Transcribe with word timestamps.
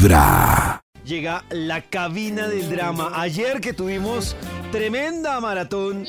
Vibra. 0.00 0.80
Llega 1.04 1.44
la 1.50 1.82
cabina 1.82 2.48
del 2.48 2.70
drama. 2.70 3.12
Ayer 3.20 3.60
que 3.60 3.74
tuvimos 3.74 4.34
tremenda 4.72 5.38
maratón 5.40 6.06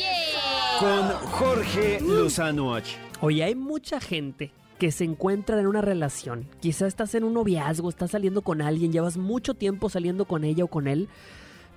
con 0.80 1.10
Jorge 1.32 2.00
Lozano 2.00 2.74
H. 2.74 2.98
Oye, 3.20 3.44
hay 3.44 3.54
mucha 3.54 4.00
gente 4.00 4.54
que 4.80 4.94
se 4.94 5.04
encuentra 5.04 5.60
en 5.60 5.68
una 5.68 5.82
relación. 5.82 6.48
Quizá 6.62 6.88
estás 6.88 7.16
en 7.16 7.26
un 7.26 7.34
noviazgo, 7.34 7.90
estás 7.90 8.12
saliendo 8.12 8.44
con 8.44 8.62
alguien, 8.62 8.94
llevas 8.94 9.18
mucho 9.18 9.56
tiempo 9.56 9.90
saliendo 9.90 10.24
con 10.24 10.46
ella 10.46 10.64
o 10.64 10.68
con 10.68 10.88
él, 10.88 11.10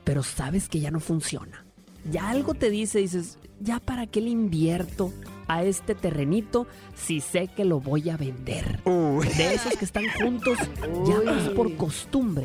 pero 0.05 0.23
sabes 0.23 0.69
que 0.69 0.79
ya 0.79 0.93
no 0.93 1.01
funciona. 1.01 1.65
Ya 2.13 2.29
algo 2.29 2.55
te 2.55 2.71
dice, 2.71 3.01
dices, 3.01 3.39
¿ya 3.59 3.81
para 3.81 4.07
qué 4.07 4.21
le 4.21 4.31
invierto 4.31 5.13
a 5.49 5.65
este 5.65 5.95
terrenito 5.95 6.67
si 6.95 7.21
sé 7.21 7.49
que 7.49 7.65
lo 7.65 7.81
voy 7.81 8.11
a 8.11 8.17
vender? 8.17 8.83
De 8.85 9.55
esos 9.55 9.77
que 9.77 9.85
están 9.85 10.05
juntos 10.21 10.59
ya 11.07 11.21
más 11.21 11.49
por 11.51 11.77
costumbre 11.77 12.45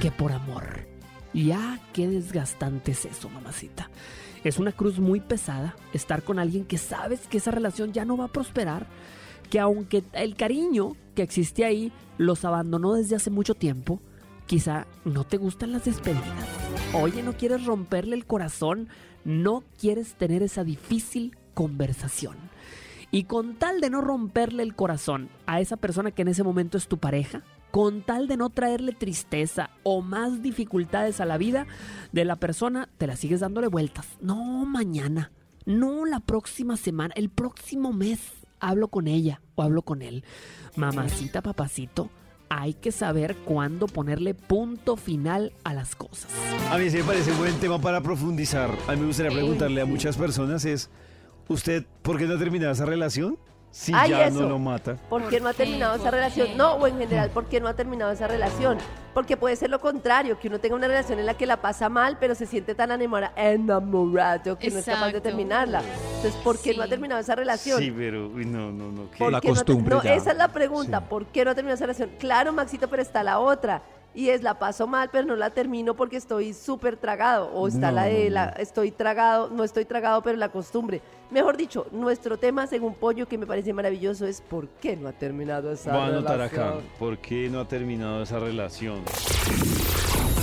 que 0.00 0.10
por 0.10 0.32
amor. 0.32 0.86
Ya 1.32 1.80
qué 1.92 2.08
desgastante 2.08 2.92
es 2.92 3.04
eso, 3.04 3.28
mamacita. 3.28 3.90
Es 4.42 4.58
una 4.58 4.72
cruz 4.72 4.98
muy 4.98 5.20
pesada 5.20 5.76
estar 5.92 6.22
con 6.22 6.38
alguien 6.38 6.64
que 6.64 6.78
sabes 6.78 7.20
que 7.28 7.38
esa 7.38 7.50
relación 7.50 7.92
ya 7.92 8.04
no 8.04 8.16
va 8.16 8.24
a 8.24 8.32
prosperar, 8.32 8.86
que 9.50 9.60
aunque 9.60 10.02
el 10.12 10.34
cariño 10.34 10.96
que 11.14 11.22
existe 11.22 11.64
ahí 11.64 11.92
los 12.18 12.44
abandonó 12.44 12.94
desde 12.94 13.16
hace 13.16 13.30
mucho 13.30 13.54
tiempo, 13.54 14.00
quizá 14.46 14.86
no 15.04 15.24
te 15.24 15.36
gustan 15.36 15.72
las 15.72 15.84
despedidas. 15.84 16.24
Oye, 16.94 17.22
no 17.22 17.34
quieres 17.36 17.66
romperle 17.66 18.16
el 18.16 18.26
corazón, 18.26 18.88
no 19.24 19.62
quieres 19.78 20.14
tener 20.14 20.42
esa 20.42 20.64
difícil 20.64 21.36
conversación. 21.54 22.36
Y 23.10 23.24
con 23.24 23.56
tal 23.56 23.80
de 23.80 23.90
no 23.90 24.00
romperle 24.00 24.62
el 24.62 24.74
corazón 24.74 25.30
a 25.46 25.60
esa 25.60 25.76
persona 25.76 26.12
que 26.12 26.22
en 26.22 26.28
ese 26.28 26.44
momento 26.44 26.78
es 26.78 26.86
tu 26.86 26.98
pareja, 26.98 27.42
con 27.70 28.02
tal 28.02 28.28
de 28.28 28.36
no 28.36 28.50
traerle 28.50 28.92
tristeza 28.92 29.70
o 29.82 30.02
más 30.02 30.42
dificultades 30.42 31.20
a 31.20 31.24
la 31.24 31.38
vida 31.38 31.66
de 32.12 32.24
la 32.24 32.36
persona, 32.36 32.88
te 32.98 33.06
la 33.06 33.16
sigues 33.16 33.40
dándole 33.40 33.68
vueltas. 33.68 34.06
No 34.20 34.64
mañana, 34.64 35.32
no 35.66 36.04
la 36.04 36.20
próxima 36.20 36.76
semana, 36.76 37.14
el 37.16 37.30
próximo 37.30 37.92
mes 37.92 38.20
hablo 38.60 38.88
con 38.88 39.08
ella 39.08 39.40
o 39.54 39.62
hablo 39.62 39.82
con 39.82 40.02
él. 40.02 40.24
Mamacita, 40.76 41.42
papacito, 41.42 42.10
hay 42.48 42.74
que 42.74 42.92
saber 42.92 43.36
cuándo 43.36 43.86
ponerle 43.86 44.34
punto 44.34 44.96
final 44.96 45.52
a 45.64 45.74
las 45.74 45.94
cosas. 45.94 46.30
A 46.70 46.78
mí 46.78 46.90
sí 46.90 46.98
me 46.98 47.04
parece 47.04 47.32
un 47.32 47.38
buen 47.38 47.54
tema 47.60 47.80
para 47.80 48.02
profundizar. 48.02 48.70
A 48.88 48.92
mí 48.92 49.00
me 49.00 49.06
gustaría 49.06 49.32
preguntarle 49.32 49.80
a 49.80 49.86
muchas 49.86 50.16
personas 50.16 50.64
es, 50.64 50.90
¿usted 51.50 51.84
por 52.02 52.16
qué 52.18 52.24
no 52.26 52.34
ha 52.34 52.38
terminado 52.38 52.72
esa 52.72 52.84
relación? 52.86 53.36
Si 53.72 53.92
Ay, 53.94 54.10
ya 54.10 54.26
eso. 54.26 54.40
no 54.40 54.48
lo 54.48 54.58
mata. 54.58 54.96
¿Por 55.08 55.28
qué 55.28 55.38
no 55.38 55.48
ha 55.48 55.52
terminado 55.52 55.94
esa 55.94 56.04
¿Por 56.04 56.14
relación? 56.14 56.56
No, 56.56 56.72
o 56.74 56.86
en 56.88 56.98
general, 56.98 57.30
¿por 57.30 57.44
qué 57.46 57.60
no 57.60 57.68
ha 57.68 57.74
terminado 57.74 58.10
esa 58.10 58.26
relación? 58.26 58.78
Porque 59.14 59.36
puede 59.36 59.54
ser 59.54 59.70
lo 59.70 59.78
contrario, 59.80 60.40
que 60.40 60.48
uno 60.48 60.58
tenga 60.58 60.74
una 60.74 60.88
relación 60.88 61.20
en 61.20 61.26
la 61.26 61.34
que 61.34 61.46
la 61.46 61.60
pasa 61.60 61.88
mal, 61.88 62.16
pero 62.18 62.34
se 62.34 62.46
siente 62.46 62.74
tan 62.74 62.90
enamora- 62.90 63.32
enamorado 63.36 64.58
que 64.58 64.70
no 64.70 64.78
es 64.80 64.84
capaz 64.86 65.12
de 65.12 65.20
terminarla. 65.20 65.82
Entonces, 66.16 66.34
¿por 66.42 66.58
qué 66.60 66.74
no 66.74 66.82
ha 66.82 66.86
Sí. 66.86 66.90
terminado 66.90 67.20
esa 67.20 67.36
relación? 67.36 67.78
Sí, 67.80 67.92
pero 67.96 68.26
uy, 68.28 68.44
no, 68.44 68.72
no, 68.72 68.90
no. 68.90 69.10
¿qué? 69.12 69.18
¿Por 69.18 69.30
La 69.32 69.40
qué 69.40 69.48
no 69.48 69.54
te- 69.54 69.58
costumbre 69.60 69.94
No, 69.94 70.02
ya. 70.02 70.14
esa 70.14 70.32
es 70.32 70.36
la 70.36 70.48
pregunta. 70.48 70.98
Sí. 70.98 71.04
¿Por 71.08 71.26
qué 71.26 71.44
no 71.44 71.52
ha 71.52 71.54
terminado 71.54 71.76
esa 71.76 71.86
relación? 71.86 72.10
Claro, 72.18 72.52
Maxito, 72.52 72.88
pero 72.88 73.02
está 73.02 73.22
la 73.22 73.38
otra. 73.38 73.82
Y 74.12 74.30
es 74.30 74.42
la 74.42 74.58
paso 74.58 74.88
mal, 74.88 75.08
pero 75.12 75.24
no 75.26 75.36
la 75.36 75.50
termino 75.50 75.94
porque 75.94 76.16
estoy 76.16 76.52
súper 76.52 76.96
tragado. 76.96 77.50
O 77.54 77.68
está 77.68 77.90
No, 77.90 77.96
la 77.96 78.04
de 78.04 78.24
no, 78.28 78.34
la 78.34 78.44
estoy 78.58 78.90
tragado, 78.90 79.48
no 79.50 79.62
estoy 79.62 79.84
tragado, 79.84 80.20
pero 80.22 80.36
la 80.36 80.48
costumbre. 80.48 81.00
Mejor 81.30 81.56
dicho, 81.56 81.86
nuestro 81.92 82.36
tema, 82.36 82.66
según 82.66 82.94
Pollo, 82.94 83.28
que 83.28 83.38
me 83.38 83.46
parece 83.46 83.72
maravilloso, 83.72 84.26
es 84.26 84.40
¿por 84.40 84.66
qué 84.80 84.96
no 84.96 85.08
ha 85.08 85.12
terminado 85.12 85.70
esa 85.72 85.92
Voy 85.92 86.00
a 86.00 86.06
relación? 86.06 86.26
anotar 86.26 86.40
acá. 86.40 86.74
¿Por 86.98 87.18
qué 87.18 87.48
no 87.48 87.60
ha 87.60 87.68
terminado 87.68 88.22
esa 88.24 88.40
relación? 88.40 89.02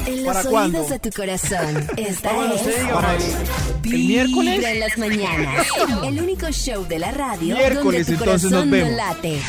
En 0.06 0.23
los 0.23 0.28
¿Para 0.28 0.40
oídos 0.40 0.52
cuándo? 0.52 0.84
de 0.88 1.00
tu 1.00 1.10
corazón. 1.10 1.88
Esta 1.98 2.45
es 2.45 2.62
usted 2.62 2.84
Max. 2.94 3.38
el, 3.84 3.92
miércoles. 3.92 4.64
En 4.64 4.80
las 4.80 4.98
mañanas. 4.98 5.67
El 6.05 6.22
único 6.22 6.48
show 6.52 6.86
de 6.88 6.99
la 6.99 7.11
radio 7.11 7.54
Miércoles, 7.55 8.08
donde 8.08 8.17
tu 8.17 8.23
entonces 8.23 8.49
nos 8.49 8.61
corazón 8.64 8.72
vemos. 8.72 8.92
no 8.92 8.95
late. 8.95 9.42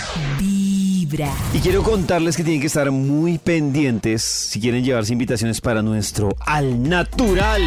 Y 1.54 1.60
quiero 1.60 1.82
contarles 1.82 2.36
que 2.36 2.42
tienen 2.42 2.60
que 2.60 2.66
estar 2.66 2.90
muy 2.90 3.38
pendientes 3.38 4.22
si 4.22 4.60
quieren 4.60 4.84
llevarse 4.84 5.14
invitaciones 5.14 5.58
para 5.62 5.80
nuestro 5.80 6.36
Al 6.40 6.86
Natural 6.86 7.62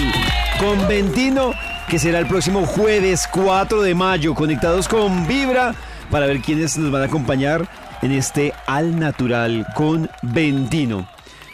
con 0.60 0.88
Ventino, 0.88 1.52
que 1.90 1.98
será 1.98 2.20
el 2.20 2.28
próximo 2.28 2.68
jueves 2.68 3.28
4 3.34 3.82
de 3.82 3.96
mayo, 3.96 4.36
conectados 4.36 4.88
con 4.88 5.28
Vibra 5.28 5.74
para 6.12 6.28
ver 6.28 6.42
quiénes 6.42 6.78
nos 6.78 6.92
van 6.92 7.02
a 7.02 7.06
acompañar 7.06 7.68
en 8.04 8.12
este 8.12 8.54
Al 8.68 9.00
Natural 9.00 9.66
con 9.76 10.08
Ventino. 10.22 11.08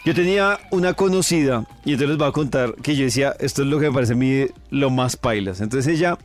Yo 0.04 0.14
tenía 0.14 0.58
una 0.70 0.92
conocida 0.92 1.64
y 1.86 1.92
entonces 1.92 2.10
les 2.10 2.18
voy 2.18 2.28
a 2.28 2.32
contar 2.32 2.74
que 2.82 2.96
yo 2.96 3.04
decía, 3.04 3.34
esto 3.40 3.62
es 3.62 3.68
lo 3.68 3.78
que 3.78 3.88
me 3.88 3.94
parece 3.94 4.12
a 4.12 4.16
mí 4.16 4.44
lo 4.68 4.90
más 4.90 5.16
pailas. 5.16 5.62
Entonces 5.62 5.94
ella 5.94 6.18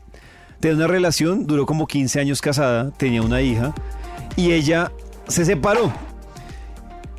tenía 0.59 0.75
una 0.75 0.88
relación, 0.88 1.47
duró 1.47 1.66
como 1.66 1.88
15 1.88 2.19
años 2.19 2.41
casada, 2.41 2.91
tenía 2.91 3.22
una 3.22 3.41
hija 3.41 3.73
y 4.35 4.52
ella 4.52 4.91
se 5.28 5.45
separó. 5.45 5.94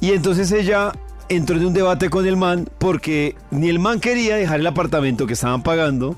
Y 0.01 0.13
entonces 0.13 0.51
ella 0.53 0.93
entró 1.29 1.57
en 1.57 1.67
un 1.67 1.73
debate 1.75 2.11
con 2.11 2.27
el 2.27 2.37
man 2.37 2.69
porque 2.79 3.35
ni 3.51 3.69
el 3.69 3.79
man 3.79 4.01
quería 4.01 4.37
dejar 4.37 4.61
el 4.61 4.67
apartamento 4.67 5.27
que 5.27 5.33
estaban 5.33 5.63
pagando, 5.63 6.17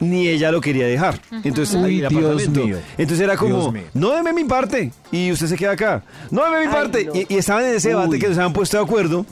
ni 0.00 0.28
ella 0.28 0.52
lo 0.52 0.60
quería 0.60 0.86
dejar. 0.86 1.18
Entonces, 1.44 1.76
Uy, 1.76 2.00
el 2.00 2.06
apartamento. 2.06 2.62
Entonces 2.98 3.20
era 3.24 3.36
como, 3.36 3.72
no 3.94 4.10
deme 4.12 4.32
mi 4.32 4.44
parte 4.44 4.92
y 5.10 5.32
usted 5.32 5.46
se 5.46 5.56
queda 5.56 5.72
acá. 5.72 6.02
No 6.30 6.44
deme 6.44 6.60
mi 6.60 6.66
Ay, 6.66 6.72
parte. 6.72 7.04
no. 7.06 7.14
Y, 7.14 7.26
y 7.28 7.36
estaban 7.38 7.64
en 7.64 7.74
ese 7.76 7.90
debate 7.90 8.10
Uy. 8.10 8.18
que 8.18 8.28
no 8.28 8.34
se 8.34 8.40
habían 8.40 8.52
puesto 8.52 8.76
de 8.76 8.82
acuerdo. 8.82 9.24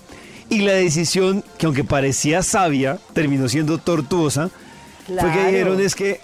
Y 0.49 0.61
la 0.61 0.73
decisión, 0.73 1.45
que 1.59 1.67
aunque 1.67 1.85
parecía 1.85 2.43
sabia, 2.43 2.99
terminó 3.15 3.49
siendo 3.49 3.79
tortuosa, 3.79 4.51
fue 5.07 5.33
que 5.33 5.47
dijeron 5.47 5.81
es 5.81 5.95
que, 5.95 6.21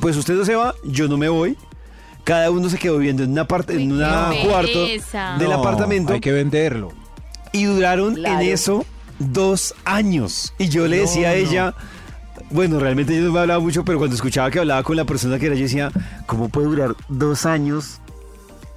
pues 0.00 0.16
usted 0.16 0.34
no 0.34 0.44
se 0.44 0.54
va, 0.54 0.74
yo 0.84 1.08
no 1.08 1.16
me 1.16 1.28
voy. 1.28 1.56
Cada 2.24 2.50
uno 2.50 2.68
se 2.68 2.78
quedó 2.78 2.98
viviendo 2.98 3.22
en 3.24 3.32
una 3.32 3.46
parte, 3.48 3.74
en 3.74 3.92
una 3.92 4.30
cuarto 4.46 4.84
del 4.86 5.02
No, 5.48 5.52
apartamento 5.54 6.12
Hay 6.12 6.20
que 6.20 6.30
venderlo. 6.32 6.92
y 7.52 7.64
duraron 7.64 8.14
Claro. 8.14 8.40
en 8.40 8.48
eso 8.48 8.86
dos 9.18 9.74
años. 9.84 10.52
Y 10.58 10.68
yo 10.68 10.86
le 10.86 10.96
No, 10.96 11.02
decía 11.02 11.30
a 11.30 11.32
no. 11.32 11.38
ella, 11.38 11.74
bueno, 12.50 12.78
realmente 12.78 13.14
yo 13.16 13.22
no 13.22 13.32
me 13.32 13.40
hablaba 13.40 13.60
mucho, 13.60 13.84
pero 13.84 13.98
cuando 13.98 14.14
escuchaba 14.14 14.50
que 14.50 14.58
hablaba 14.60 14.82
con 14.82 14.96
la 14.96 15.04
persona 15.04 15.38
que 15.38 15.46
era, 15.46 15.54
yo 15.56 15.62
decía, 15.62 15.90
¿cómo 16.26 16.48
puede 16.48 16.68
durar 16.68 16.94
dos 17.08 17.44
años 17.46 18.00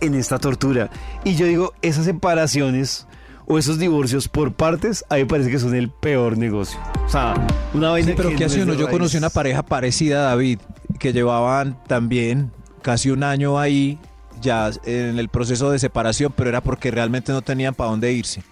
en 0.01 0.16
esta 0.16 0.39
tortura? 0.39 0.89
Y 1.23 1.35
yo 1.35 1.45
digo, 1.45 1.73
esas 1.81 2.05
separaciones 2.05 3.05
o 3.47 3.59
esos 3.59 3.78
divorcios 3.78 4.28
por 4.28 4.53
partes, 4.53 5.05
a 5.09 5.16
mí 5.16 5.22
me 5.22 5.28
parece 5.28 5.51
que 5.51 5.59
son 5.59 5.75
el 5.75 5.89
peor 5.89 6.35
negocio. 6.38 6.79
O 7.05 7.09
sea, 7.09 7.35
una 7.75 7.91
vaina 7.91 8.07
Sí, 8.09 8.13
pero 8.17 8.29
que 8.29 8.35
¿qué 8.35 8.45
no 8.45 8.45
hace 8.47 8.63
uno? 8.63 8.73
Yo 8.73 8.89
conocí 8.89 9.17
una 9.17 9.29
pareja 9.29 9.61
parecida 9.63 10.19
a 10.22 10.29
David, 10.31 10.59
que 11.00 11.13
llevaban 11.13 11.78
también 11.88 12.51
casi 12.85 13.09
un 13.09 13.23
año 13.23 13.57
ahí, 13.59 13.97
ya 14.41 14.69
en 14.85 15.18
el 15.18 15.28
proceso 15.28 15.72
de 15.72 15.79
separación, 15.79 16.31
pero 16.38 16.50
era 16.51 16.62
porque 16.62 16.91
realmente 16.91 17.31
no 17.31 17.41
tenían 17.41 17.73
para 17.73 17.90
dónde 17.90 18.13
irse. 18.13 18.44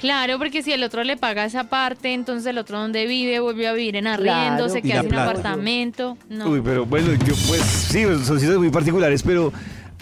Claro, 0.00 0.38
porque 0.38 0.62
si 0.62 0.72
el 0.72 0.82
otro 0.82 1.04
le 1.04 1.18
paga 1.18 1.44
esa 1.44 1.64
parte, 1.64 2.14
entonces 2.14 2.46
el 2.46 2.56
otro 2.56 2.78
donde 2.78 3.06
vive 3.06 3.40
vuelve 3.40 3.68
a 3.68 3.74
vivir 3.74 3.96
en 3.96 4.06
arriendo, 4.06 4.64
Claro. 4.64 4.68
se 4.70 4.80
queda 4.80 5.00
sin 5.02 5.10
plata. 5.10 5.30
apartamento. 5.32 6.16
No. 6.30 6.48
Uy, 6.48 6.62
pero 6.64 6.86
bueno, 6.86 7.12
yo 7.12 7.34
pues 7.46 7.60
sí, 7.60 8.04
son 8.04 8.18
situaciones 8.24 8.56
muy 8.58 8.70
particulares, 8.70 9.22
pero 9.22 9.52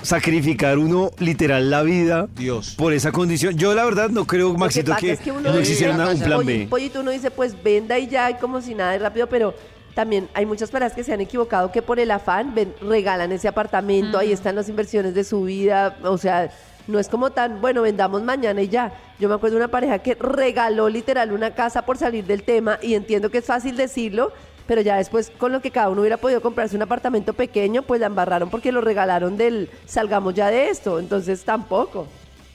sacrificar 0.01 0.79
uno 0.79 1.11
literal 1.19 1.69
la 1.71 1.83
vida 1.83 2.29
Dios. 2.37 2.75
por 2.77 2.93
esa 2.93 3.11
condición. 3.11 3.57
Yo 3.59 3.75
la 3.75 3.85
verdad 3.85 4.11
no 4.11 4.27
creo, 4.27 4.53
que 4.53 4.59
Maxito, 4.59 4.91
pasa 4.93 5.01
que, 5.01 5.13
es 5.13 5.21
que 5.21 5.33
uno 5.33 5.51
no 5.53 5.59
existiera 5.59 5.93
un 5.93 6.21
plan 6.21 6.47
B. 6.47 6.67
Pollito, 6.71 7.01
uno 7.01 7.11
dice, 7.11 7.31
pues 7.33 7.61
venda 7.63 7.99
y 7.99 8.07
ya, 8.09 8.31
y 8.31 8.35
como 8.35 8.61
si 8.61 8.75
nada 8.75 8.93
de 8.93 8.99
rápido, 9.01 9.29
pero 9.29 9.55
también 9.95 10.29
hay 10.35 10.47
muchas 10.47 10.71
parejas 10.71 10.95
que 10.95 11.05
se 11.05 11.13
han 11.13 11.21
equivocado 11.21 11.71
que 11.71 11.83
por 11.83 12.01
el 12.01 12.11
afán 12.11 12.55
ven, 12.55 12.75
regalan 12.81 13.33
ese 13.33 13.49
apartamento, 13.49 14.19
ahí 14.19 14.33
están 14.33 14.57
las 14.57 14.69
inversiones 14.69 15.15
de 15.15 15.25
su 15.25 15.43
vida, 15.45 15.97
o 16.03 16.19
sea, 16.19 16.51
no 16.87 16.99
es 16.99 17.09
como 17.09 17.31
tan, 17.31 17.61
bueno, 17.61 17.83
vendamos 17.83 18.23
mañana 18.23 18.61
y 18.63 18.69
ya. 18.69 18.93
Yo 19.19 19.29
me 19.29 19.37
acuerdo 19.37 19.57
de 19.57 19.65
una 19.65 19.71
pareja 19.71 20.01
que 20.01 20.15
regaló 20.15 20.89
literal 20.89 21.33
una 21.33 21.55
casa 21.55 21.83
por 21.83 21.97
salir 21.97 22.25
del 22.25 22.43
tema 22.43 22.79
y 22.83 22.95
entiendo 22.95 23.31
que 23.31 23.39
es 23.39 23.45
fácil 23.45 23.77
decirlo, 23.77 24.33
pero 24.67 24.81
ya 24.81 24.97
después 24.97 25.31
con 25.39 25.53
lo 25.53 25.61
que 25.61 25.71
cada 25.71 25.91
uno 25.91 26.01
hubiera 26.01 26.17
podido 26.17 26.41
comprarse 26.41 26.77
un 26.77 26.83
apartamento 26.83 27.35
pequeño, 27.35 27.83
pues 27.83 28.01
la 28.01 28.07
embarraron 28.07 28.51
porque 28.51 28.73
lo 28.73 28.81
regalaron 28.81 29.37
del 29.37 29.71
salgamos 29.87 30.35
ya 30.35 30.51
de 30.51 30.71
esto, 30.71 30.99
entonces 30.99 31.45
tampoco. 31.45 32.07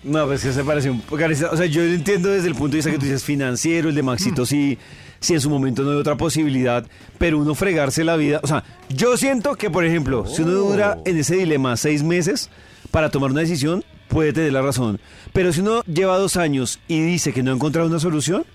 No, 0.03 0.25
pues 0.25 0.43
que 0.43 0.53
se 0.53 0.63
parece 0.63 0.89
un 0.89 1.01
poco. 1.01 1.21
O 1.51 1.57
sea, 1.57 1.65
yo 1.65 1.83
entiendo 1.83 2.29
desde 2.29 2.47
el 2.47 2.53
punto 2.55 2.71
de 2.71 2.77
vista 2.77 2.91
que 2.91 2.97
tú 2.97 3.05
dices 3.05 3.23
financiero, 3.23 3.89
el 3.89 3.95
de 3.95 4.03
Maxito 4.03 4.45
sí, 4.45 4.77
sí 5.19 5.33
en 5.33 5.41
su 5.41 5.49
momento 5.49 5.83
no 5.83 5.91
hay 5.91 5.97
otra 5.97 6.15
posibilidad, 6.15 6.85
pero 7.17 7.39
uno 7.39 7.55
fregarse 7.55 8.03
la 8.03 8.15
vida. 8.15 8.39
O 8.43 8.47
sea, 8.47 8.63
yo 8.89 9.17
siento 9.17 9.55
que, 9.55 9.69
por 9.69 9.83
ejemplo, 9.83 10.25
si 10.27 10.43
uno 10.43 10.51
dura 10.51 10.97
en 11.05 11.17
ese 11.17 11.35
dilema 11.35 11.75
seis 11.77 12.03
meses 12.03 12.49
para 12.91 13.09
tomar 13.09 13.31
una 13.31 13.41
decisión, 13.41 13.83
puede 14.07 14.31
tener 14.33 14.53
la 14.53 14.61
razón. 14.61 14.99
Pero 15.33 15.51
si 15.51 15.59
uno 15.61 15.83
lleva 15.83 16.17
dos 16.17 16.37
años 16.37 16.79
y 16.87 17.01
dice 17.01 17.33
que 17.33 17.43
no 17.43 17.51
ha 17.51 17.55
encontrado 17.55 17.87
una 17.89 17.99
solución, 17.99 18.45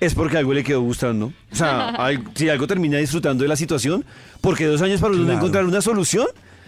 es 0.00 0.14
porque 0.14 0.38
algo 0.38 0.54
le 0.54 0.64
quedó 0.64 0.80
gustando. 0.80 1.32
O 1.52 1.54
sea, 1.56 1.94
si 2.34 2.48
algo 2.48 2.66
termina 2.66 2.98
disfrutando 2.98 3.42
de 3.42 3.48
la 3.48 3.56
situación, 3.56 4.04
porque 4.40 4.66
dos 4.66 4.80
años 4.82 5.00
para 5.00 5.12
uno 5.12 5.20
no 5.22 5.26
Claro. 5.26 5.38
encontrar 5.40 5.64
una 5.66 5.82
solución, 5.82 6.26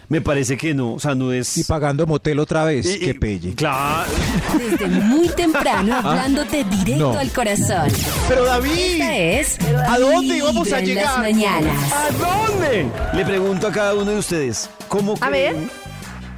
me 0.08 0.20
parece 0.20 0.56
que 0.56 0.74
no, 0.74 0.94
o 0.94 1.00
sea, 1.00 1.14
no 1.14 1.32
es... 1.32 1.56
Y 1.56 1.64
pagando 1.64 2.06
motel 2.06 2.38
otra 2.38 2.64
vez. 2.64 2.86
Y- 2.86 2.90
y- 2.94 2.98
Qué 2.98 3.14
pelle. 3.14 3.54
Claro. 3.54 4.10
Desde 4.58 4.86
muy 4.86 5.28
temprano 5.28 5.96
hablándote 5.96 6.64
directo 6.64 7.12
No. 7.12 7.18
al 7.18 7.30
corazón. 7.32 7.88
Pero 8.28 8.44
David, 8.44 8.70
Esta 9.00 9.16
es 9.16 9.58
¿a 9.88 9.98
dónde 9.98 10.36
íbamos 10.36 10.72
a 10.72 10.80
llegar? 10.80 11.04
las 11.04 11.18
mañanas. 11.18 11.92
¿A 11.92 12.10
dónde? 12.12 12.86
Le 13.14 13.24
pregunto 13.24 13.66
a 13.68 13.72
cada 13.72 13.94
uno 13.94 14.10
de 14.10 14.18
ustedes, 14.18 14.68
¿cómo 14.88 15.14
A 15.20 15.28
creen? 15.28 15.54
ver. 15.62 15.70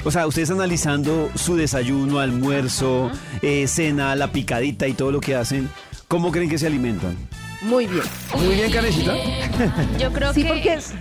O 0.05 0.11
sea, 0.13 0.27
ustedes 0.29 0.51
analizando 0.51 1.31
su 1.35 1.57
desayuno, 1.57 2.21
almuerzo, 2.21 3.11
eh, 3.43 3.67
cena, 3.67 4.15
la 4.15 4.31
picadita 4.31 4.87
y 4.87 4.93
todo 4.95 5.11
lo 5.11 5.21
que 5.21 5.35
hacen, 5.35 5.69
¿cómo 6.07 6.31
creen 6.31 6.49
que 6.49 6.59
se 6.59 6.69
alimentan? 6.69 7.17
Muy 7.63 7.87
bien. 7.87 8.05
Muy 8.37 8.55
bien, 8.55 8.71
Karencita. 8.71 9.15
Yo 9.99 10.13
creo 10.13 10.33
Sí, 10.33 10.43
que... 10.43 10.49
porque 10.49 10.75
es- 10.75 10.93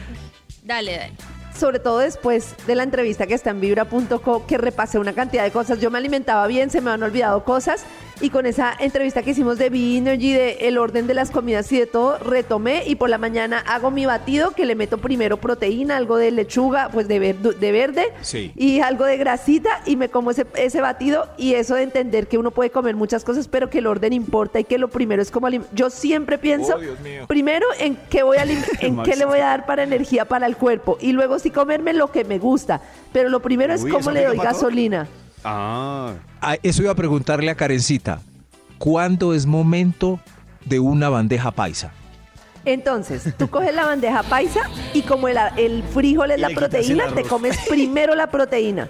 Dale, 0.64 0.98
dale. 0.98 1.14
Sobre 1.56 1.80
todo 1.80 2.00
después 2.00 2.56
de 2.68 2.76
la 2.76 2.84
entrevista 2.84 3.28
que 3.28 3.34
está 3.34 3.52
en 3.52 3.62
vibra.co, 3.62 4.46
que 4.46 4.58
repasé 4.58 5.00
una 5.00 5.14
cantidad 5.14 5.44
de 5.44 5.52
cosas. 5.52 5.80
Yo 5.80 5.92
me 5.92 5.98
alimentaba 5.98 6.46
bien, 6.48 6.70
se 6.70 6.82
me 6.82 6.92
han 6.92 7.04
olvidado 7.04 7.44
cosas. 7.44 7.86
Y 8.22 8.30
con 8.30 8.46
esa 8.46 8.74
entrevista 8.80 9.22
que 9.24 9.32
hicimos 9.32 9.58
de 9.58 9.70
B-Energy, 9.70 10.34
de 10.34 10.52
el 10.68 10.78
orden 10.78 11.06
de 11.08 11.14
las 11.14 11.32
comidas 11.32 11.72
y 11.72 11.80
de 11.80 11.86
todo, 11.86 12.18
retomé. 12.20 12.84
Y 12.88 12.96
por 12.96 13.10
la 13.10 13.18
mañana 13.18 13.60
hago 13.68 13.92
mi 13.92 14.06
batido, 14.06 14.52
que 14.52 14.66
le 14.66 14.76
meto 14.76 14.98
primero 14.98 15.38
proteína, 15.38 15.98
algo 15.98 16.18
de 16.18 16.32
lechuga, 16.32 16.90
pues 16.92 17.08
de, 17.08 17.20
verdu- 17.22 17.56
de 17.56 17.72
verde, 17.72 18.06
Sí. 18.22 18.52
y 18.56 18.80
algo 18.80 19.06
de 19.06 19.18
grasita. 19.18 19.82
Y 19.86 19.96
me 19.98 20.10
como 20.10 20.32
ese, 20.32 20.46
ese 20.56 20.82
batido. 20.82 21.28
Y 21.38 21.56
eso 21.56 21.76
de 21.76 21.84
entender 21.84 22.28
que 22.28 22.38
uno 22.38 22.52
puede 22.52 22.70
comer 22.70 22.96
muchas 22.96 23.24
cosas, 23.24 23.48
pero 23.48 23.70
que 23.70 23.80
el 23.80 23.88
orden 23.88 24.14
importa 24.14 24.60
y 24.60 24.64
que 24.64 24.78
lo 24.78 24.88
primero 24.90 25.22
es 25.22 25.30
como 25.32 25.48
Yo 25.74 25.90
siempre 25.90 26.38
pienso, 26.38 26.76
Oh, 26.76 27.28
primero 27.28 27.66
en 27.80 27.98
qué 28.10 28.24
voy 28.24 28.38
a 28.38 28.44
en 28.82 29.04
qué 29.04 29.16
le 29.16 29.26
voy 29.26 29.40
a 29.40 29.46
dar 29.46 29.66
para 29.66 29.84
energía 29.84 30.26
para 30.26 30.46
el 30.48 30.56
cuerpo 30.58 30.98
y 31.02 31.12
luego 31.12 31.38
sí 31.40 31.52
comerme 31.52 31.94
lo 31.94 32.12
que 32.12 32.24
me 32.24 32.40
gusta. 32.40 32.82
Pero 33.12 33.30
lo 33.30 33.42
primero 33.42 33.74
es 33.74 33.82
cómo 33.82 33.98
¿eso 34.00 34.12
le 34.12 34.26
doy 34.26 34.38
todo? 34.38 34.46
Ah, 35.48 36.14
eso 36.64 36.82
iba 36.82 36.92
a 36.92 36.96
preguntarle 36.96 37.52
a 37.52 37.56
Karencita. 37.56 38.20
¿Cuándo 38.80 39.34
es 39.34 39.46
momento 39.46 40.20
de 40.66 40.80
una 40.80 41.10
bandeja 41.10 41.52
paisa? 41.52 41.92
Entonces, 42.66 43.32
tú 43.38 43.48
coges 43.48 43.74
la 43.76 43.86
bandeja 43.86 44.24
paisa 44.24 44.62
y 44.94 45.04
como 45.04 45.28
el, 45.28 45.38
el 45.56 45.84
frijol 45.84 46.32
es 46.32 46.40
Y 46.40 46.42
la 46.42 46.50
proteína, 46.50 47.06
el 47.06 47.14
te 47.14 47.24
comes 47.24 47.58
primero 47.70 48.16
la 48.16 48.32
proteína. 48.32 48.90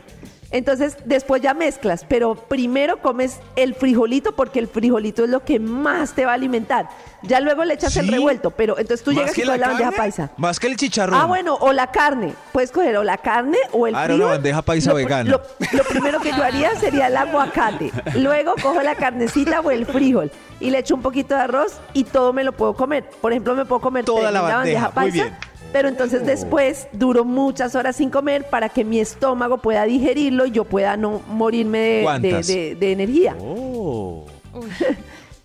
Entonces, 0.52 0.98
después 1.06 1.42
ya 1.42 1.54
mezclas, 1.54 2.06
pero 2.08 2.36
primero 2.36 2.98
comes 3.02 3.40
el 3.56 3.76
frijolito 3.76 4.34
porque 4.36 4.60
el 4.60 4.68
frijolito 4.68 5.24
es 5.24 5.30
lo 5.30 5.44
que 5.44 5.60
más 5.60 6.14
te 6.14 6.26
va 6.26 6.32
a 6.32 6.36
alimentar. 6.36 6.88
Ya 7.24 7.40
luego 7.40 7.66
le 7.66 7.74
echas 7.74 7.98
el 7.98 8.08
revuelto, 8.08 8.52
pero 8.52 8.78
entonces 8.78 9.04
tú 9.04 9.12
¿Más 9.12 9.20
llegas 9.22 9.38
y 9.38 9.42
coges 9.42 9.48
la 9.48 9.58
la 9.58 9.68
bandeja 9.74 9.92
paisa. 9.92 10.30
Más 10.38 10.60
que 10.60 10.68
el 10.68 10.78
chicharrón. 10.78 11.20
Ah, 11.20 11.26
bueno, 11.26 11.56
o 11.60 11.74
la 11.74 11.88
carne. 11.92 12.34
Puedes 12.54 12.72
coger 12.72 12.96
o 12.98 13.04
la 13.04 13.18
carne 13.18 13.58
o 13.72 13.88
el 13.88 13.96
Ah, 13.96 14.04
frijol. 14.06 14.22
una 14.22 14.30
bandeja 14.34 14.62
paisa 14.62 14.92
Lo- 14.92 14.96
vegana. 14.98 15.30
Lo, 15.32 15.42
lo 15.74 15.84
primero 15.86 16.20
que 16.20 16.30
yo 16.32 16.44
haría 16.44 16.76
sería 16.76 17.08
el 17.08 17.18
aguacate. 17.18 17.92
Luego 18.16 18.54
cojo 18.62 18.82
la 18.82 18.96
carnecita 18.96 19.62
o 19.62 19.72
el 19.72 19.86
frijol 19.88 20.32
y 20.60 20.70
le 20.70 20.80
echo 20.80 20.96
un 20.96 21.02
poquito 21.02 21.34
de 21.36 21.42
arroz 21.42 21.80
y 21.94 22.04
todo 22.04 22.32
me 22.32 22.44
lo 22.44 22.52
puedo 22.54 22.76
comer. 22.76 23.04
Por 23.22 23.32
ejemplo, 23.32 23.56
me 23.56 23.66
puedo 23.66 23.82
comer 23.82 24.06
Toda 24.06 24.32
la 24.32 24.42
bandeja, 24.42 24.86
muy 24.86 24.94
paisa. 24.94 25.24
bien. 25.24 25.36
Pero 25.76 25.90
entonces 25.90 26.26
después 26.26 26.88
duro 26.94 27.26
muchas 27.26 27.76
horas 27.76 27.98
sin 27.98 28.10
comer 28.10 28.46
para 28.50 28.70
que 28.70 28.86
mi 28.86 29.02
estómago 29.02 29.58
pueda 29.58 29.84
digerirlo 29.84 30.46
y 30.46 30.52
yo 30.52 30.64
pueda 30.64 30.96
no 30.96 31.22
morirme 31.28 31.80
de, 31.80 31.98
de, 31.98 32.04
¿Cuántas? 32.04 32.48
de- 32.48 32.76
de 32.76 32.92
energía. 32.94 33.36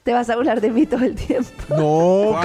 Te 0.04 0.12
vas 0.12 0.30
a 0.30 0.36
burlar 0.36 0.60
de 0.60 0.70
mí 0.70 0.86
todo 0.86 1.04
el 1.04 1.16
tiempo. 1.16 1.50
No, 1.68 2.38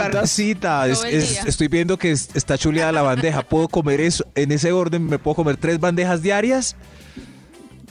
día. 1.34 1.44
estoy 1.46 1.68
viendo 1.68 1.96
que 1.98 2.10
es- 2.10 2.36
está 2.36 2.58
chuleada 2.58 2.92
la 2.92 3.04
bandeja. 3.04 3.44
¿Puedo 3.44 3.68
comer 3.68 4.02
eso? 4.02 4.26
¿En 4.34 4.52
ese 4.52 4.72
orden 4.72 5.06
me 5.06 5.20
puedo 5.20 5.36
comer 5.36 5.56
tres 5.56 5.80
bandejas 5.80 6.24
diarias? 6.24 6.76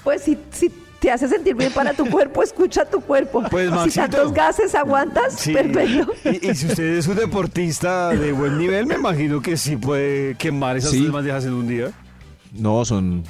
Pues 0.02 0.22
si, 0.22 0.36
si 0.50 0.72
te 1.04 1.10
hace 1.10 1.28
sentir 1.28 1.54
bien 1.54 1.70
para 1.70 1.92
tu 1.92 2.06
cuerpo, 2.06 2.42
escucha 2.42 2.84
tu 2.86 2.98
cuerpo. 3.02 3.42
Pues, 3.50 3.68
si 3.68 3.74
Maxito. 3.74 4.00
tantos 4.00 4.32
gases 4.32 4.74
aguantas, 4.74 5.34
sí. 5.38 5.52
perfecto. 5.52 6.12
Y, 6.24 6.50
y 6.50 6.54
si 6.54 6.66
usted 6.66 6.96
es 6.96 7.06
un 7.06 7.16
deportista 7.16 8.08
de 8.08 8.32
buen 8.32 8.56
nivel, 8.56 8.86
me 8.86 8.94
imagino 8.94 9.42
que 9.42 9.58
sí 9.58 9.76
puede 9.76 10.34
quemar 10.36 10.78
esas 10.78 10.92
Sí. 10.92 11.00
tres 11.00 11.12
bandejas 11.12 11.44
en 11.44 11.52
un 11.52 11.68
día. 11.68 11.90
No, 12.52 12.84
son, 12.86 13.22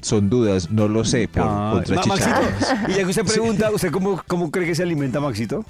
son 0.00 0.30
dudas. 0.30 0.70
No 0.70 0.86
lo 0.86 1.04
sé. 1.04 1.26
Por, 1.26 1.42
Ah, 1.44 1.82
Ma- 1.88 2.02
Maxito, 2.06 2.30
y 2.86 2.92
ya 2.92 2.98
que 2.98 3.06
usted 3.06 3.24
pregunta, 3.26 3.70
¿usted 3.72 3.90
cómo, 3.90 4.22
cómo 4.28 4.50
cree 4.52 4.66
que 4.66 4.74
se 4.76 4.84
alimenta, 4.84 5.18
Maxito? 5.18 5.64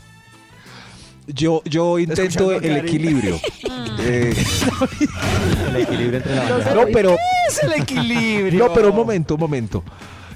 Yo, 1.28 1.62
yo 1.64 1.98
intento 1.98 2.52
el 2.52 2.60
Karen. 2.60 2.76
equilibrio. 2.86 3.38
Eh, 4.00 4.32
El 5.70 5.76
equilibrio 5.76 6.18
entre 6.18 6.36
la 6.36 6.74
No 6.74 6.82
pero 6.92 7.16
Es 7.48 7.62
el 7.64 7.72
equilibrio. 7.82 8.68
No, 8.68 8.72
pero 8.72 8.90
un 8.90 8.96
momento, 8.96 9.34
un 9.34 9.40
momento. 9.40 9.82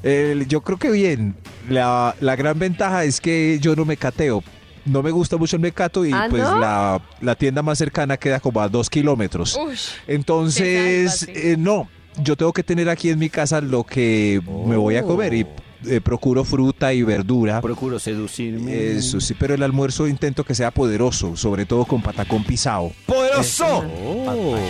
El- 0.03 0.47
yo 0.49 0.61
creo 0.63 0.79
que 0.79 0.91
bien. 0.91 1.35
La, 1.69 2.15
la 2.21 2.37
gran 2.37 2.59
ventaja 2.59 3.05
es 3.05 3.21
que 3.21 3.59
yo 3.61 3.77
no 3.77 3.85
me 3.85 3.97
cateo. 3.97 4.43
No 4.85 5.01
me 5.03 5.13
gusta 5.13 5.37
mucho 5.37 5.55
el 5.57 5.63
mecato 5.63 6.05
y 6.05 6.13
¿Ah, 6.13 6.27
pues 6.29 6.43
no? 6.43 6.59
la, 6.59 7.01
la 7.21 7.35
tienda 7.37 7.63
más 7.63 7.79
cercana 7.79 8.17
queda 8.17 8.41
como 8.41 8.61
a 8.61 8.69
dos 8.69 8.91
kilómetros. 8.91 9.57
Ush. 9.57 9.91
Entonces, 10.09 11.29
eh, 11.29 11.55
no, 11.57 11.89
yo 12.21 12.37
tengo 12.37 12.53
que 12.53 12.65
tener 12.65 12.89
aquí 12.89 13.09
en 13.11 13.19
mi 13.21 13.31
casa 13.31 13.61
lo 13.61 13.85
que 13.85 14.41
me 14.67 14.77
voy 14.77 14.97
a 14.97 15.05
comer 15.05 15.35
y 15.35 15.47
eh, 15.87 16.01
procuro 16.01 16.43
fruta 16.43 16.93
y 16.93 17.03
verdura. 17.05 17.61
Procuro 17.61 18.01
seducirme. 18.01 18.97
Eso 18.97 19.21
sí, 19.21 19.35
pero 19.39 19.55
el 19.55 19.63
almuerzo 19.63 20.09
intento 20.09 20.43
que 20.43 20.55
sea 20.55 20.73
poderoso, 20.73 21.37
sobre 21.37 21.65
todo 21.65 21.85
con 21.85 22.03
patacón 22.03 22.43
pisado. 22.43 22.91
¡Poderoso! 23.07 23.85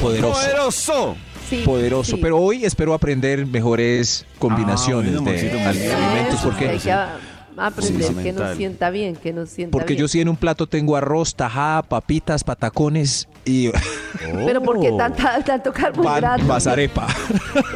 Poderoso. 0.03 0.33
¡Poderoso! 0.33 1.17
Sí, 1.59 1.63
Poderoso. 1.65 2.17
sí. 2.17 2.23
Pero 2.23 2.39
hoy 2.39 2.65
espero 2.65 2.95
aprender 2.95 3.47
mejores 3.47 4.25
combinaciones 4.39 5.13
Ah, 5.17 5.21
bueno, 5.21 5.31
de 5.39 5.43
bien. 5.79 5.93
alimentos 5.95 6.35
Eso, 6.41 6.49
porque 6.49 6.65
aprender 7.55 8.05
Sí, 8.09 8.15
que 8.23 8.33
nos 8.33 8.57
sienta 8.57 8.89
bien, 8.91 9.15
que 9.15 9.33
nos 9.35 9.51
sienta 9.51 9.73
Porque 9.73 9.93
bien. 9.93 10.01
yo 10.01 10.09
sí 10.09 10.23
en 10.23 10.29
un 10.31 10.37
plato 10.37 10.67
tengo 10.67 10.97
arroz, 10.97 11.35
tajada, 11.35 11.83
papitas, 11.83 12.43
patacones 12.45 13.29
y 13.45 13.69
Pero 14.47 14.63
¿por 14.63 14.81
qué 14.81 14.91
tanta, 14.97 15.43
tanto 15.45 15.71
carbohidrato? 15.73 16.39
pan, 16.39 16.49
bazarepa. 16.49 17.07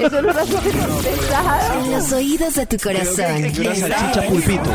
Eso 0.00 0.22
no 0.22 0.30
es 0.30 0.36
pensada. 1.04 1.78
En 1.84 1.92
los 1.92 2.12
oídos 2.12 2.54
de 2.54 2.66
tu 2.66 2.76
corazón. 2.78 3.36
Una 3.60 3.74
salchicha 3.74 4.22
pulpito. 4.28 4.70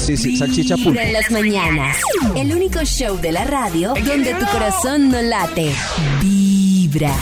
Sí, 0.00 0.16
sí, 0.16 0.36
salchicha 0.36 0.76
pulpo. 0.76 0.98
en 1.00 1.12
las 1.12 1.30
mañanas. 1.30 1.96
El 2.36 2.52
único 2.52 2.80
show 2.84 3.16
de 3.20 3.30
la 3.32 3.44
radio 3.44 3.94
donde 4.04 4.34
tu 4.34 4.46
corazón 4.46 5.08
no 5.10 5.22
late. 5.22 5.72
Vibra. 6.20 7.14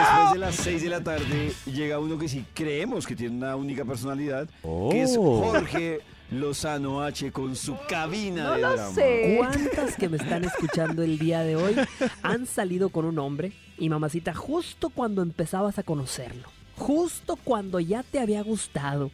Después 0.00 0.32
de 0.32 0.38
las 0.38 0.54
6 0.56 0.82
de 0.82 0.88
la 0.88 1.02
tarde 1.02 1.52
llega 1.66 1.98
uno 1.98 2.18
que 2.18 2.28
sí 2.28 2.44
creemos 2.54 3.06
que 3.06 3.14
tiene 3.16 3.36
una 3.36 3.56
única 3.56 3.84
personalidad, 3.84 4.48
que 4.90 5.02
es 5.02 5.16
Jorge 5.16 6.00
Lozano 6.30 7.02
H 7.02 7.32
con 7.32 7.56
su 7.56 7.76
cabina 7.88 8.44
No 8.44 8.52
de 8.54 8.60
lo 8.62 8.72
drama. 8.72 8.94
sé. 8.94 9.34
¿Cuántas 9.38 9.96
que 9.96 10.08
me 10.08 10.16
están 10.16 10.44
escuchando 10.44 11.02
el 11.02 11.18
día 11.18 11.40
de 11.40 11.56
hoy 11.56 11.74
han 12.22 12.46
salido 12.46 12.88
con 12.90 13.04
un 13.04 13.18
hombre 13.18 13.52
y 13.78 13.88
mamacita 13.88 14.34
justo 14.34 14.90
cuando 14.90 15.22
empezabas 15.22 15.78
a 15.78 15.82
conocerlo? 15.82 16.48
Justo 16.76 17.36
cuando 17.42 17.78
ya 17.80 18.02
te 18.02 18.20
había 18.20 18.42
gustado. 18.42 19.10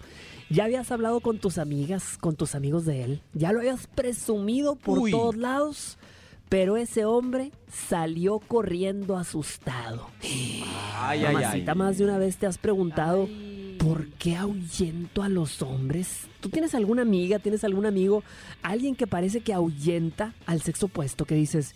Ya 0.51 0.65
habías 0.65 0.93
hablado 0.93 1.19
con 1.21 1.39
tus 1.39 1.59
amigas, 1.59 2.17
con 2.19 2.37
tus 2.37 2.55
amigos 2.55 2.85
de 2.85 3.03
él. 3.03 3.23
Ya 3.35 3.51
lo 3.51 3.59
habías 3.59 3.89
presumido 3.89 4.77
por 4.77 4.99
Uy. 5.01 5.11
todos 5.11 5.37
lados. 5.37 5.99
Pero 6.49 6.77
ese 6.77 7.05
hombre 7.05 7.51
salió 7.71 8.39
corriendo 8.39 9.17
asustado. 9.17 10.09
Ay, 10.95 11.23
Mamacita, 11.23 11.75
más 11.75 11.99
de 11.99 12.05
una 12.05 12.19
vez 12.19 12.37
te 12.37 12.47
has 12.47 12.59
preguntado 12.59 13.29
¿por 13.87 14.09
qué 14.09 14.35
ahuyento 14.35 15.23
a 15.23 15.29
los 15.29 15.63
hombres? 15.63 16.27
¿Tú 16.41 16.49
tienes 16.49 16.75
alguna 16.75 17.03
amiga, 17.03 17.39
tienes 17.39 17.63
algún 17.63 17.87
amigo, 17.87 18.25
alguien 18.63 18.97
que 18.97 19.07
parece 19.07 19.41
que 19.41 19.53
ahuyenta 19.53 20.35
al 20.45 20.61
sexo 20.61 20.87
opuesto, 20.87 21.25
que 21.25 21.37
dices, 21.37 21.75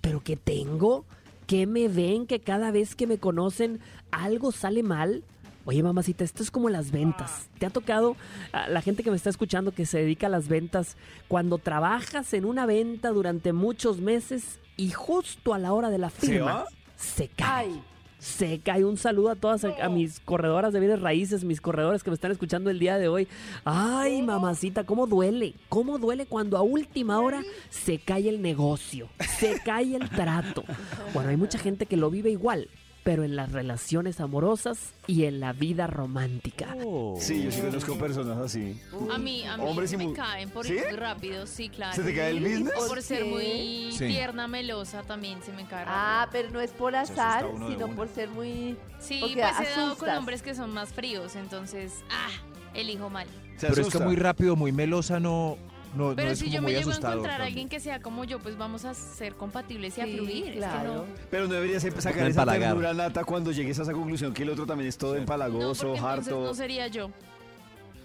¿pero 0.00 0.22
qué 0.22 0.36
tengo? 0.36 1.04
¿Qué 1.46 1.66
me 1.66 1.88
ven? 1.88 2.26
Que 2.26 2.40
cada 2.40 2.70
vez 2.70 2.94
que 2.94 3.06
me 3.06 3.18
conocen 3.18 3.80
algo 4.10 4.50
sale 4.50 4.82
mal. 4.82 5.24
Oye, 5.66 5.82
mamacita, 5.82 6.22
esto 6.22 6.44
es 6.44 6.52
como 6.52 6.70
las 6.70 6.92
ventas. 6.92 7.48
¿Te 7.58 7.66
ha 7.66 7.70
tocado 7.70 8.16
a 8.52 8.68
la 8.68 8.80
gente 8.82 9.02
que 9.02 9.10
me 9.10 9.16
está 9.16 9.30
escuchando 9.30 9.72
que 9.72 9.84
se 9.84 9.98
dedica 9.98 10.28
a 10.28 10.30
las 10.30 10.46
ventas 10.46 10.96
cuando 11.26 11.58
trabajas 11.58 12.32
en 12.34 12.44
una 12.44 12.66
venta 12.66 13.10
durante 13.10 13.52
muchos 13.52 13.98
meses 14.00 14.60
y 14.76 14.92
justo 14.92 15.54
a 15.54 15.58
la 15.58 15.72
hora 15.72 15.90
de 15.90 15.98
la 15.98 16.10
¿Se 16.10 16.26
firma 16.28 16.66
se 16.96 17.26
cae? 17.28 17.66
Ay. 17.66 17.82
Se 18.20 18.60
cae. 18.60 18.84
Un 18.84 18.96
saludo 18.96 19.30
a 19.30 19.34
todas, 19.34 19.64
a, 19.64 19.84
a 19.84 19.88
mis 19.88 20.20
corredoras 20.20 20.72
de 20.72 20.78
bienes 20.78 21.00
raíces, 21.00 21.42
mis 21.42 21.60
corredores 21.60 22.04
que 22.04 22.10
me 22.10 22.14
están 22.14 22.30
escuchando 22.30 22.70
el 22.70 22.78
día 22.78 22.96
de 22.96 23.08
hoy. 23.08 23.26
Ay, 23.64 24.22
mamacita, 24.22 24.84
cómo 24.84 25.08
duele. 25.08 25.54
Cómo 25.68 25.98
duele 25.98 26.26
cuando 26.26 26.56
a 26.56 26.62
última 26.62 27.20
hora 27.20 27.42
se 27.70 27.98
cae 27.98 28.28
el 28.28 28.40
negocio, 28.40 29.08
se 29.38 29.60
cae 29.64 29.96
el 29.96 30.08
trato. 30.10 30.62
Bueno, 31.12 31.30
hay 31.30 31.36
mucha 31.36 31.58
gente 31.58 31.86
que 31.86 31.96
lo 31.96 32.10
vive 32.10 32.30
igual. 32.30 32.68
Pero 33.06 33.22
en 33.22 33.36
las 33.36 33.52
relaciones 33.52 34.18
amorosas 34.18 34.90
y 35.06 35.26
en 35.26 35.38
la 35.38 35.52
vida 35.52 35.86
romántica. 35.86 36.74
Sí, 37.20 37.44
yo 37.44 37.52
sí 37.52 37.60
conozco 37.60 37.96
personas 37.96 38.36
así. 38.38 38.80
A 39.12 39.16
mí, 39.16 39.44
a 39.46 39.56
mí 39.56 39.62
Hombres 39.64 39.96
me 39.96 40.12
caen 40.12 40.50
por 40.50 40.66
¿Sí? 40.66 40.72
ir 40.72 40.86
muy 40.88 40.96
rápido, 40.96 41.46
sí, 41.46 41.68
claro. 41.68 41.94
¿Se 41.94 42.02
te 42.02 42.12
cae 42.16 42.30
el 42.30 42.40
business? 42.40 42.72
Y 42.74 42.76
por 42.76 42.88
¿Por 42.88 43.02
ser 43.02 43.24
muy 43.24 43.92
Sí. 43.92 44.08
tierna, 44.08 44.48
melosa 44.48 45.04
también 45.04 45.40
se 45.44 45.52
me 45.52 45.64
cae 45.68 45.84
Ah, 45.86 46.28
pero 46.32 46.50
no 46.50 46.60
es 46.60 46.72
por 46.72 46.96
azar, 46.96 47.46
sino 47.68 47.86
por 47.94 48.08
ser 48.08 48.28
muy... 48.28 48.76
Sí, 48.98 49.20
porque 49.20 49.40
pues 49.40 49.68
he 49.68 49.78
dado 49.78 49.96
con 49.96 50.08
hombres 50.08 50.42
que 50.42 50.56
son 50.56 50.74
más 50.74 50.92
fríos, 50.92 51.36
entonces, 51.36 51.92
ah, 52.10 52.30
elijo 52.74 53.08
mal. 53.08 53.28
Se 53.56 53.68
Pero 53.68 53.82
es 53.82 53.88
que 53.88 54.00
muy 54.00 54.16
rápido, 54.16 54.56
muy 54.56 54.72
melosa, 54.72 55.20
no, 55.20 55.58
no, 55.96 56.10
no 56.10 56.16
Pero 56.16 56.30
es 56.30 56.38
si 56.38 56.44
como 56.46 56.54
yo 56.56 56.62
me 56.62 56.72
llego 56.72 56.90
a 56.90 56.96
encontrar 56.96 57.40
a 57.40 57.44
alguien 57.46 57.68
que 57.68 57.80
sea 57.80 58.00
como 58.00 58.24
yo, 58.24 58.38
pues 58.38 58.56
vamos 58.56 58.84
a 58.84 58.94
ser 58.94 59.34
compatibles 59.34 59.96
y 59.98 60.00
a 60.02 60.04
fluir. 60.06 60.44
es 60.46 60.52
que 60.52 60.56
claro. 60.58 60.94
no- 60.94 61.04
Pero 61.30 61.46
no 61.48 61.54
deberías 61.54 61.82
sacar 61.82 62.22
No 62.22 62.26
esa 62.28 62.44
ternura 62.46 62.94
nata 62.94 63.24
cuando 63.24 63.50
llegues 63.52 63.78
a 63.78 63.82
esa 63.82 63.92
conclusión 63.92 64.32
que 64.34 64.42
el 64.44 64.50
otro 64.50 64.66
también 64.66 64.88
es 64.88 64.98
todo 64.98 65.14
No, 65.14 65.18
empalagoso, 65.20 65.94
entonces 65.94 66.04
harto. 66.28 66.44
no 66.44 66.54
sería 66.54 66.86
yo. 66.88 67.10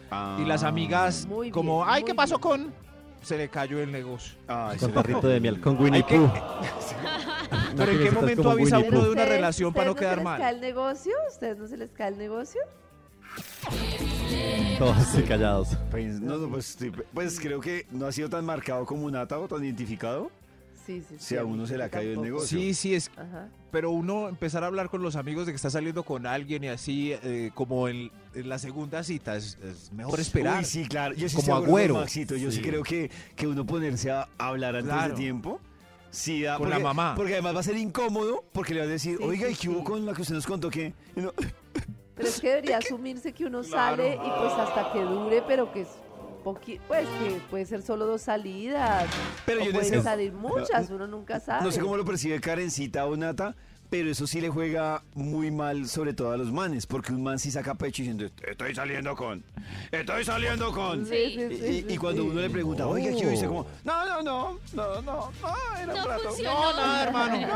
Ah. 0.09 0.37
Y 0.41 0.45
las 0.45 0.63
amigas, 0.63 1.27
como, 1.51 1.85
ay, 1.85 2.03
¿qué 2.03 2.15
pasó 2.15 2.35
bien. 2.37 2.41
con...? 2.41 2.73
Se 3.21 3.37
le 3.37 3.49
cayó 3.49 3.79
el 3.79 3.91
negocio. 3.91 4.33
Ay, 4.47 4.79
Con 4.79 4.91
tarrito 4.93 5.27
de 5.27 5.39
miel, 5.39 5.61
con 5.61 5.79
Winnie 5.79 6.03
Pooh. 6.03 6.27
Pero 7.77 7.91
¿en 7.91 8.03
qué 8.03 8.11
momento 8.11 8.49
avisa 8.49 8.79
uno 8.79 8.89
de 8.89 8.97
una 8.97 9.09
¿Ustedes- 9.09 9.29
relación 9.29 9.73
para 9.73 9.85
no 9.85 9.91
ustedes 9.91 10.07
quedar 10.07 10.15
se 10.15 10.21
les 10.21 10.23
mal? 10.25 10.39
cae 10.41 10.53
el 10.55 10.61
negocio? 10.61 11.13
¿Ustedes 11.29 11.57
no 11.59 11.67
se 11.67 11.77
les 11.77 11.91
cae 11.91 12.07
el 12.09 12.17
negocio? 12.17 12.61
Todos 14.77 14.97
así 14.97 15.21
callados. 15.23 15.77
Pues, 15.91 16.19
no, 16.19 16.37
no, 16.37 16.49
pues, 16.49 16.75
sí, 16.79 16.91
pues 17.13 17.39
creo 17.39 17.59
que 17.59 17.85
no 17.91 18.07
ha 18.07 18.11
sido 18.11 18.29
tan 18.29 18.45
marcado 18.45 18.85
como 18.85 19.09
Nata 19.11 19.37
o 19.39 19.47
tan 19.47 19.63
identificado. 19.63 20.31
Sí, 20.85 21.03
sí. 21.07 21.15
Si 21.19 21.37
a 21.37 21.45
uno 21.45 21.67
se 21.67 21.77
le 21.77 21.83
ha 21.83 21.89
caído 21.89 22.13
el 22.13 22.21
negocio. 22.21 22.57
Sí, 22.57 22.73
sí, 22.73 22.95
es 22.95 23.11
Ajá. 23.15 23.49
pero 23.71 23.91
uno 23.91 24.27
empezar 24.27 24.63
a 24.63 24.67
hablar 24.67 24.89
con 24.89 25.03
los 25.03 25.15
amigos 25.15 25.45
de 25.45 25.51
que 25.51 25.55
está 25.57 25.69
saliendo 25.69 26.03
con 26.03 26.25
alguien 26.25 26.63
y 26.63 26.69
así, 26.69 27.13
eh, 27.13 27.51
como 27.53 27.87
en, 27.87 28.11
en 28.33 28.49
la 28.49 28.57
segunda 28.57 29.03
cita, 29.03 29.35
es, 29.35 29.59
es 29.63 29.91
mejor 29.93 30.19
esperar. 30.19 30.57
Uy, 30.59 30.65
sí, 30.65 30.87
claro. 30.87 31.13
Yo 31.13 31.29
sí 31.29 31.35
Como 31.35 31.55
Agüero. 31.55 31.93
Maxito. 31.93 32.35
Yo 32.35 32.49
sí. 32.49 32.57
Sí. 32.57 32.63
creo 32.63 32.81
que, 32.81 33.11
que 33.35 33.45
uno 33.45 33.63
ponerse 33.65 34.09
a 34.09 34.27
hablar 34.39 34.75
antes 34.75 34.91
Claro. 34.91 35.09
de 35.13 35.19
tiempo. 35.21 35.61
Sí, 36.09 36.41
da, 36.41 36.57
Con 36.57 36.65
porque, 36.67 36.79
la 36.79 36.83
mamá. 36.83 37.13
Porque 37.15 37.33
además 37.33 37.55
va 37.55 37.59
a 37.59 37.63
ser 37.63 37.77
incómodo 37.77 38.43
porque 38.51 38.73
le 38.73 38.79
va 38.81 38.85
a 38.87 38.89
decir, 38.89 39.17
Sí, 39.19 39.23
oiga, 39.23 39.47
sí, 39.47 39.53
¿y 39.53 39.55
qué 39.57 39.69
hubo 39.69 39.79
sí. 39.79 39.85
con 39.85 40.05
la 40.05 40.13
que 40.13 40.23
usted 40.23 40.33
nos 40.35 40.47
contó 40.47 40.69
que? 40.71 40.93
Y 41.15 41.19
uno, 41.19 41.31
Pero 42.15 42.27
es 42.27 42.39
que 42.41 42.49
debería 42.49 42.77
asumirse 42.77 43.33
que 43.33 43.45
uno 43.45 43.61
Claro. 43.61 43.97
sale 43.97 44.15
y 44.15 44.17
pues 44.39 44.53
hasta 44.53 44.91
que 44.93 44.99
dure, 44.99 45.41
pero 45.47 45.71
que 45.71 45.81
es 45.81 45.87
poqui 46.43 46.79
pues 46.87 47.07
que 47.07 47.39
puede 47.49 47.65
ser 47.65 47.81
solo 47.81 48.05
dos 48.05 48.21
salidas. 48.23 49.05
Pero 49.45 49.61
o 49.61 49.63
yo 49.63 49.69
en 49.69 49.75
pueden 49.77 50.03
salir 50.03 50.33
muchas, 50.33 50.89
uno 50.89 51.07
nunca 51.07 51.39
sabe. 51.39 51.63
No 51.63 51.71
sé 51.71 51.79
cómo 51.79 51.95
lo 51.97 52.05
percibe 52.05 52.39
Karencita 52.41 53.05
o 53.05 53.15
Nata, 53.15 53.55
pero 53.91 54.09
eso 54.09 54.25
sí 54.25 54.39
le 54.41 54.49
juega 54.49 55.03
muy 55.13 55.51
mal, 55.51 55.87
sobre 55.87 56.13
todo 56.13 56.31
a 56.31 56.37
los 56.37 56.51
manes, 56.51 56.87
porque 56.87 57.11
un 57.13 57.21
man 57.21 57.37
sí 57.37 57.51
saca 57.51 57.75
pecho 57.75 58.01
diciendo, 58.01 58.25
estoy 58.49 58.73
saliendo 58.73 59.15
con, 59.15 59.43
estoy 59.91 60.23
saliendo 60.25 60.71
con. 60.71 61.05
Sí, 61.05 61.11
sí, 61.35 61.41
Y, 61.51 61.57
sí, 61.57 61.65
y- 61.65 61.81
sí, 61.81 61.85
y 61.89 61.97
cuando 61.97 62.23
sí. 62.23 62.29
uno 62.29 62.41
le 62.41 62.49
pregunta, 62.49 62.87
oiga, 62.87 63.11
¿qué 63.15 63.27
dice? 63.29 63.45
Como, 63.47 63.67
no, 63.83 64.05
no, 64.07 64.21
no, 64.23 64.59
no, 64.73 65.01
no, 65.01 65.31
no, 65.41 65.55
era 65.77 65.93
un 65.93 65.99
No 65.99 66.07
rato. 66.07 66.23
funcionó. 66.29 66.53
No, 66.71 66.77
nada, 66.77 67.03
hermano. 67.03 67.47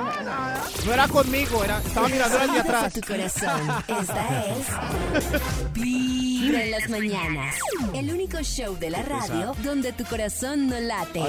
No 0.86 0.94
era 0.94 1.08
conmigo, 1.08 1.64
era, 1.64 1.78
estaba 1.80 2.08
mirando 2.10 2.38
al 2.38 2.48
de 2.48 2.52
Oídos 2.54 2.70
a 2.70 2.86
atrás. 2.86 2.94
tu 2.94 3.02
corazón. 3.02 3.62
Esta 3.88 4.46
es 4.46 5.74
Vibra 5.74 6.64
en 6.66 6.72
las 6.72 6.90
mañanas. 6.90 7.56
El 7.94 8.12
único 8.12 8.38
show 8.44 8.78
de 8.78 8.90
la 8.90 9.02
radio 9.02 9.54
donde 9.64 9.94
tu 9.94 10.04
corazón 10.06 10.68
no 10.68 10.80
late. 10.80 11.22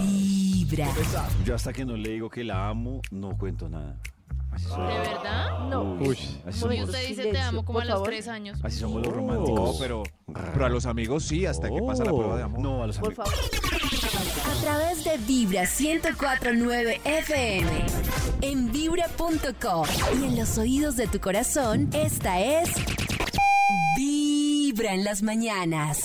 Vibra. 0.00 0.88
Yo 1.44 1.54
hasta 1.54 1.72
que 1.72 1.84
no 1.84 1.96
le 1.96 2.10
digo 2.10 2.30
que 2.30 2.44
la 2.44 2.68
amo, 2.68 3.02
no 3.10 3.36
cuento 3.36 3.68
nada. 3.68 3.96
Así 4.54 4.66
¿De 4.68 4.76
verdad? 4.98 5.58
No. 5.68 5.82
Uy. 5.94 6.16
así 6.46 6.58
somos, 6.60 6.78
usted 6.80 7.00
dice 7.00 7.14
te 7.14 7.22
Silencio, 7.22 7.42
amo 7.48 7.64
como 7.64 7.78
por 7.78 7.82
a 7.82 7.86
los 7.86 7.94
favor. 7.94 8.08
tres 8.08 8.28
años. 8.28 8.58
así 8.62 8.78
somos 8.78 9.02
los 9.04 9.12
románticos. 9.14 9.76
Pero, 9.80 10.02
pero 10.52 10.66
a 10.66 10.68
los 10.68 10.86
amigos 10.86 11.24
sí, 11.24 11.44
hasta 11.46 11.68
que 11.70 11.80
pasa 11.82 12.04
la 12.04 12.10
prueba 12.12 12.36
de 12.36 12.42
amor. 12.44 12.60
No, 12.60 12.82
a 12.82 12.86
los 12.86 12.98
Por 12.98 13.08
amigos. 13.08 13.28
favor. 13.30 14.56
A 14.56 14.60
través 14.62 15.04
de 15.04 15.18
Vibra 15.18 15.62
1049 15.62 17.00
FM. 17.04 17.86
En 18.42 18.70
vibra.com. 18.72 19.86
Y 20.20 20.24
en 20.24 20.36
los 20.36 20.58
oídos 20.58 20.96
de 20.96 21.06
tu 21.08 21.18
corazón, 21.20 21.88
esta 21.92 22.40
es 22.40 22.68
Vibra 23.96 24.94
en 24.94 25.04
las 25.04 25.22
mañanas. 25.22 26.00